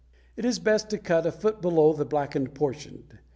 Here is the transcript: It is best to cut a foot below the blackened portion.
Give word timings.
It 0.35 0.45
is 0.45 0.57
best 0.57 0.89
to 0.89 0.97
cut 0.97 1.27
a 1.27 1.31
foot 1.31 1.61
below 1.61 1.93
the 1.93 2.05
blackened 2.05 2.55
portion. 2.55 3.19